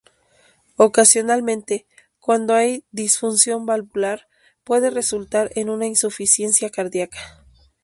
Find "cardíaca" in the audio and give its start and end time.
6.71-7.45